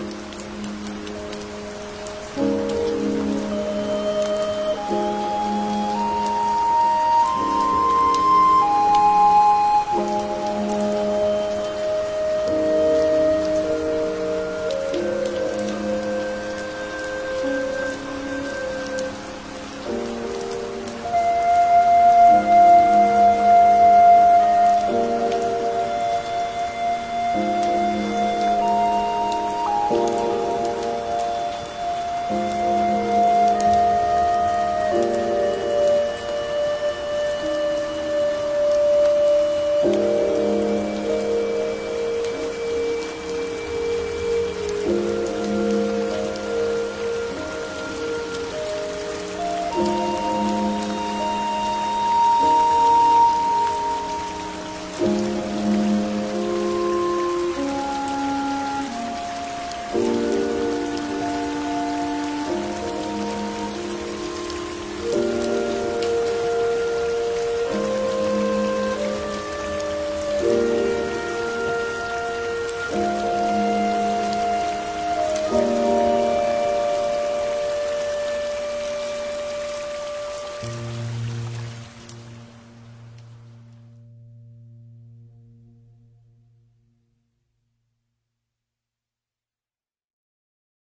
[0.00, 0.02] う
[0.38, 0.41] ん。